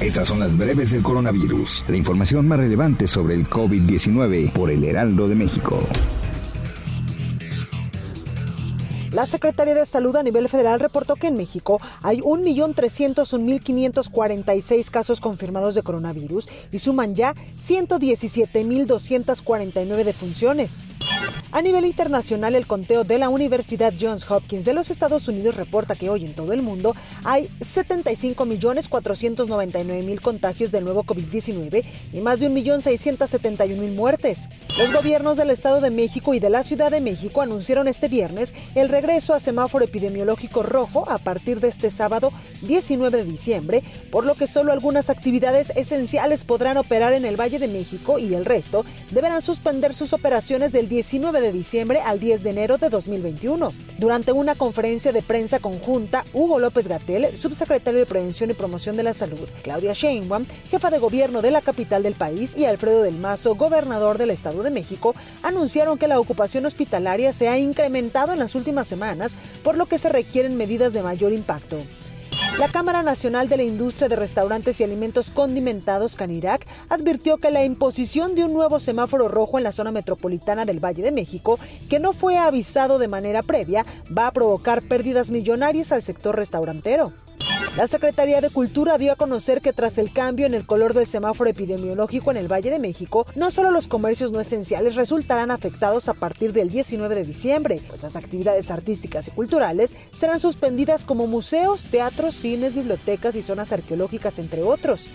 Estas 0.00 0.28
son 0.28 0.38
las 0.38 0.56
breves 0.56 0.92
del 0.92 1.02
coronavirus, 1.02 1.82
la 1.88 1.96
información 1.96 2.46
más 2.46 2.60
relevante 2.60 3.08
sobre 3.08 3.34
el 3.34 3.48
COVID-19 3.48 4.52
por 4.52 4.70
el 4.70 4.84
Heraldo 4.84 5.26
de 5.26 5.34
México. 5.34 5.82
La 9.10 9.26
Secretaría 9.26 9.74
de 9.74 9.84
Salud 9.86 10.14
a 10.14 10.22
nivel 10.22 10.48
federal 10.48 10.78
reportó 10.78 11.16
que 11.16 11.26
en 11.26 11.36
México 11.36 11.80
hay 12.00 12.20
1.301.546 12.20 14.88
casos 14.88 15.20
confirmados 15.20 15.74
de 15.74 15.82
coronavirus 15.82 16.48
y 16.70 16.78
suman 16.78 17.16
ya 17.16 17.34
117.249 17.56 20.04
defunciones. 20.04 20.86
A 21.50 21.62
nivel 21.62 21.86
internacional, 21.86 22.54
el 22.54 22.66
conteo 22.66 23.04
de 23.04 23.16
la 23.16 23.30
Universidad 23.30 23.94
Johns 23.98 24.30
Hopkins 24.30 24.66
de 24.66 24.74
los 24.74 24.90
Estados 24.90 25.28
Unidos 25.28 25.56
reporta 25.56 25.96
que 25.96 26.10
hoy 26.10 26.26
en 26.26 26.34
todo 26.34 26.52
el 26.52 26.60
mundo 26.60 26.94
hay 27.24 27.48
75.499.000 27.60 30.20
contagios 30.20 30.70
del 30.70 30.84
nuevo 30.84 31.04
COVID-19 31.04 31.84
y 32.12 32.20
más 32.20 32.40
de 32.40 32.50
1.671.000 32.50 33.94
muertes. 33.94 34.50
Los 34.76 34.92
gobiernos 34.92 35.38
del 35.38 35.48
Estado 35.48 35.80
de 35.80 35.90
México 35.90 36.34
y 36.34 36.38
de 36.38 36.50
la 36.50 36.62
Ciudad 36.62 36.90
de 36.90 37.00
México 37.00 37.40
anunciaron 37.40 37.88
este 37.88 38.08
viernes 38.08 38.52
el 38.74 38.90
regreso 38.90 39.32
a 39.32 39.40
semáforo 39.40 39.86
epidemiológico 39.86 40.62
rojo 40.62 41.08
a 41.08 41.16
partir 41.16 41.60
de 41.60 41.68
este 41.68 41.90
sábado 41.90 42.30
19 42.60 43.16
de 43.16 43.24
diciembre, 43.24 43.82
por 44.12 44.26
lo 44.26 44.34
que 44.34 44.46
solo 44.46 44.70
algunas 44.70 45.08
actividades 45.08 45.72
esenciales 45.76 46.44
podrán 46.44 46.76
operar 46.76 47.14
en 47.14 47.24
el 47.24 47.40
Valle 47.40 47.58
de 47.58 47.68
México 47.68 48.18
y 48.18 48.34
el 48.34 48.44
resto 48.44 48.84
deberán 49.12 49.40
suspender 49.40 49.94
sus 49.94 50.12
operaciones 50.12 50.72
del 50.72 50.90
19 50.90 51.38
de 51.40 51.47
diciembre 51.52 52.00
al 52.00 52.20
10 52.20 52.42
de 52.42 52.50
enero 52.50 52.78
de 52.78 52.88
2021. 52.88 53.72
Durante 53.98 54.32
una 54.32 54.54
conferencia 54.54 55.12
de 55.12 55.22
prensa 55.22 55.58
conjunta, 55.58 56.24
Hugo 56.32 56.58
López 56.58 56.88
Gatel, 56.88 57.36
subsecretario 57.36 57.98
de 57.98 58.06
Prevención 58.06 58.50
y 58.50 58.54
Promoción 58.54 58.96
de 58.96 59.02
la 59.02 59.14
Salud, 59.14 59.48
Claudia 59.62 59.92
Sheinbaum, 59.92 60.46
jefa 60.70 60.90
de 60.90 60.98
gobierno 60.98 61.42
de 61.42 61.50
la 61.50 61.60
capital 61.60 62.02
del 62.02 62.14
país, 62.14 62.56
y 62.56 62.64
Alfredo 62.64 63.02
del 63.02 63.18
Mazo, 63.18 63.54
gobernador 63.54 64.18
del 64.18 64.30
Estado 64.30 64.62
de 64.62 64.70
México, 64.70 65.14
anunciaron 65.42 65.98
que 65.98 66.08
la 66.08 66.20
ocupación 66.20 66.66
hospitalaria 66.66 67.32
se 67.32 67.48
ha 67.48 67.58
incrementado 67.58 68.32
en 68.32 68.38
las 68.38 68.54
últimas 68.54 68.86
semanas, 68.86 69.36
por 69.62 69.76
lo 69.76 69.86
que 69.86 69.98
se 69.98 70.08
requieren 70.08 70.56
medidas 70.56 70.92
de 70.92 71.02
mayor 71.02 71.32
impacto. 71.32 71.78
La 72.58 72.66
Cámara 72.66 73.04
Nacional 73.04 73.48
de 73.48 73.56
la 73.56 73.62
Industria 73.62 74.08
de 74.08 74.16
Restaurantes 74.16 74.80
y 74.80 74.84
Alimentos 74.84 75.30
Condimentados, 75.30 76.16
Canirac, 76.16 76.66
advirtió 76.88 77.38
que 77.38 77.52
la 77.52 77.62
imposición 77.62 78.34
de 78.34 78.42
un 78.44 78.52
nuevo 78.52 78.80
semáforo 78.80 79.28
rojo 79.28 79.58
en 79.58 79.64
la 79.64 79.70
zona 79.70 79.92
metropolitana 79.92 80.64
del 80.64 80.84
Valle 80.84 81.04
de 81.04 81.12
México, 81.12 81.56
que 81.88 82.00
no 82.00 82.12
fue 82.12 82.36
avisado 82.36 82.98
de 82.98 83.06
manera 83.06 83.44
previa, 83.44 83.86
va 84.16 84.26
a 84.26 84.32
provocar 84.32 84.82
pérdidas 84.82 85.30
millonarias 85.30 85.92
al 85.92 86.02
sector 86.02 86.34
restaurantero. 86.34 87.12
La 87.78 87.86
Secretaría 87.86 88.40
de 88.40 88.50
Cultura 88.50 88.98
dio 88.98 89.12
a 89.12 89.14
conocer 89.14 89.60
que 89.60 89.72
tras 89.72 89.98
el 89.98 90.12
cambio 90.12 90.46
en 90.46 90.54
el 90.54 90.66
color 90.66 90.94
del 90.94 91.06
semáforo 91.06 91.48
epidemiológico 91.48 92.32
en 92.32 92.36
el 92.36 92.50
Valle 92.50 92.72
de 92.72 92.80
México, 92.80 93.24
no 93.36 93.52
solo 93.52 93.70
los 93.70 93.86
comercios 93.86 94.32
no 94.32 94.40
esenciales 94.40 94.96
resultarán 94.96 95.52
afectados 95.52 96.08
a 96.08 96.14
partir 96.14 96.52
del 96.52 96.70
19 96.70 97.14
de 97.14 97.22
diciembre, 97.22 97.80
pues 97.86 98.02
las 98.02 98.16
actividades 98.16 98.72
artísticas 98.72 99.28
y 99.28 99.30
culturales 99.30 99.94
serán 100.12 100.40
suspendidas 100.40 101.04
como 101.04 101.28
museos, 101.28 101.84
teatros, 101.84 102.34
cines, 102.34 102.74
bibliotecas 102.74 103.36
y 103.36 103.42
zonas 103.42 103.70
arqueológicas, 103.70 104.40
entre 104.40 104.64
otros. 104.64 105.08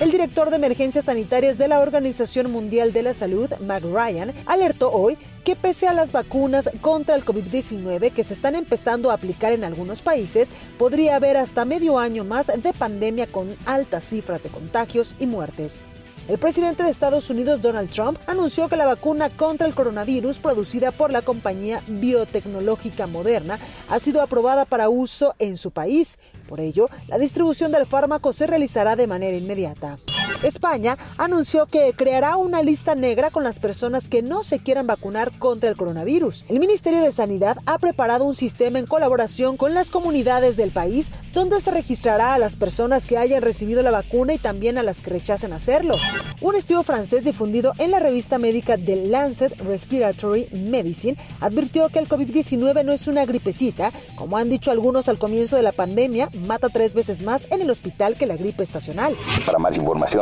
El 0.00 0.10
director 0.10 0.50
de 0.50 0.56
emergencias 0.56 1.04
sanitarias 1.04 1.56
de 1.56 1.68
la 1.68 1.78
Organización 1.78 2.50
Mundial 2.50 2.92
de 2.92 3.04
la 3.04 3.14
Salud, 3.14 3.48
Mac 3.60 3.84
Ryan, 3.84 4.32
alertó 4.46 4.90
hoy 4.90 5.18
que 5.48 5.56
pese 5.56 5.88
a 5.88 5.94
las 5.94 6.12
vacunas 6.12 6.68
contra 6.82 7.14
el 7.14 7.24
COVID-19 7.24 8.12
que 8.12 8.22
se 8.22 8.34
están 8.34 8.54
empezando 8.54 9.10
a 9.10 9.14
aplicar 9.14 9.54
en 9.54 9.64
algunos 9.64 10.02
países, 10.02 10.50
podría 10.76 11.16
haber 11.16 11.38
hasta 11.38 11.64
medio 11.64 11.98
año 11.98 12.22
más 12.22 12.48
de 12.48 12.74
pandemia 12.74 13.26
con 13.26 13.56
altas 13.64 14.04
cifras 14.04 14.42
de 14.42 14.50
contagios 14.50 15.16
y 15.18 15.24
muertes. 15.24 15.84
El 16.28 16.36
presidente 16.36 16.82
de 16.82 16.90
Estados 16.90 17.30
Unidos, 17.30 17.62
Donald 17.62 17.88
Trump, 17.88 18.18
anunció 18.26 18.68
que 18.68 18.76
la 18.76 18.84
vacuna 18.84 19.30
contra 19.30 19.66
el 19.66 19.74
coronavirus 19.74 20.38
producida 20.38 20.92
por 20.92 21.10
la 21.10 21.22
compañía 21.22 21.82
biotecnológica 21.86 23.06
Moderna 23.06 23.58
ha 23.88 23.98
sido 24.00 24.20
aprobada 24.20 24.66
para 24.66 24.90
uso 24.90 25.34
en 25.38 25.56
su 25.56 25.70
país. 25.70 26.18
Por 26.46 26.60
ello, 26.60 26.90
la 27.06 27.16
distribución 27.16 27.72
del 27.72 27.86
fármaco 27.86 28.34
se 28.34 28.46
realizará 28.46 28.96
de 28.96 29.06
manera 29.06 29.38
inmediata. 29.38 29.98
España 30.42 30.96
anunció 31.16 31.66
que 31.66 31.92
creará 31.94 32.36
una 32.36 32.62
lista 32.62 32.94
negra 32.94 33.30
con 33.30 33.42
las 33.42 33.58
personas 33.58 34.08
que 34.08 34.22
no 34.22 34.44
se 34.44 34.60
quieran 34.60 34.86
vacunar 34.86 35.36
contra 35.38 35.68
el 35.68 35.76
coronavirus. 35.76 36.44
El 36.48 36.60
Ministerio 36.60 37.00
de 37.00 37.10
Sanidad 37.10 37.56
ha 37.66 37.78
preparado 37.78 38.24
un 38.24 38.34
sistema 38.34 38.78
en 38.78 38.86
colaboración 38.86 39.56
con 39.56 39.74
las 39.74 39.90
comunidades 39.90 40.56
del 40.56 40.70
país 40.70 41.10
donde 41.32 41.60
se 41.60 41.72
registrará 41.72 42.34
a 42.34 42.38
las 42.38 42.56
personas 42.56 43.06
que 43.06 43.18
hayan 43.18 43.42
recibido 43.42 43.82
la 43.82 43.90
vacuna 43.90 44.34
y 44.34 44.38
también 44.38 44.78
a 44.78 44.82
las 44.82 45.02
que 45.02 45.10
rechacen 45.10 45.52
hacerlo. 45.52 45.96
Un 46.40 46.54
estudio 46.54 46.84
francés 46.84 47.24
difundido 47.24 47.72
en 47.78 47.90
la 47.90 47.98
revista 47.98 48.38
médica 48.38 48.76
The 48.76 49.06
Lancet 49.06 49.60
Respiratory 49.60 50.48
Medicine 50.52 51.18
advirtió 51.40 51.88
que 51.88 51.98
el 51.98 52.08
COVID-19 52.08 52.84
no 52.84 52.92
es 52.92 53.08
una 53.08 53.26
gripecita, 53.26 53.92
como 54.14 54.36
han 54.36 54.48
dicho 54.48 54.70
algunos 54.70 55.08
al 55.08 55.18
comienzo 55.18 55.56
de 55.56 55.62
la 55.62 55.72
pandemia, 55.72 56.30
mata 56.46 56.68
tres 56.68 56.94
veces 56.94 57.22
más 57.22 57.48
en 57.50 57.62
el 57.62 57.70
hospital 57.70 58.14
que 58.14 58.26
la 58.26 58.36
gripe 58.36 58.62
estacional. 58.62 59.16
Para 59.44 59.58
más 59.58 59.76